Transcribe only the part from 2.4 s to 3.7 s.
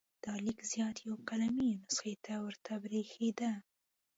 ورته بریښېده.